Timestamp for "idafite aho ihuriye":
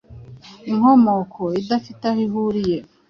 1.61-2.77